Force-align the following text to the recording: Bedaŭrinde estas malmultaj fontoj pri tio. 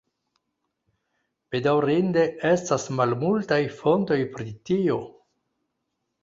Bedaŭrinde 1.55 2.23
estas 2.53 2.87
malmultaj 3.01 3.61
fontoj 3.83 4.19
pri 4.39 4.57
tio. 4.71 4.99